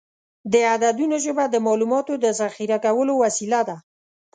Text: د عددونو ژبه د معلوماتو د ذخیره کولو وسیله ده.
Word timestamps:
د 0.51 0.53
عددونو 0.73 1.15
ژبه 1.25 1.45
د 1.49 1.55
معلوماتو 1.65 2.13
د 2.23 2.25
ذخیره 2.41 2.77
کولو 2.85 3.13
وسیله 3.23 3.61
ده. 3.69 3.77